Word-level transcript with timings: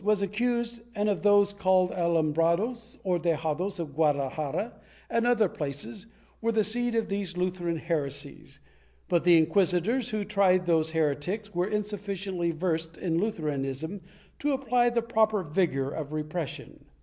was 0.03 0.23
accused 0.23 0.81
and 0.95 1.07
of 1.07 1.21
those 1.21 1.53
called 1.53 1.91
Alumbrados 1.91 2.97
or 3.03 3.19
Dejados 3.19 3.77
of 3.77 3.93
Guadalajara 3.93 4.73
and 5.11 5.27
other 5.27 5.47
places, 5.47 6.07
were 6.41 6.51
the 6.51 6.63
seed 6.63 6.95
of 6.95 7.07
these 7.07 7.37
Lutheran 7.37 7.75
heresies, 7.77 8.59
but 9.07 9.23
the 9.25 9.37
inquisitors 9.37 10.09
who 10.09 10.23
tried 10.23 10.65
those 10.65 10.89
heretics 10.89 11.53
were 11.53 11.67
insufficiently 11.67 12.49
versed 12.49 12.97
in 12.97 13.19
Lutheranism 13.19 14.01
to 14.39 14.53
apply 14.53 14.89
the 14.89 15.03
proper 15.03 15.43
vigor 15.43 15.91
of 15.91 16.11
repression. 16.13 16.83